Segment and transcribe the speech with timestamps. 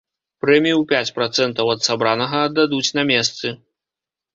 [0.45, 3.59] Прэмію ў пяць працэнтаў ад сабранага аддадуць на месцы.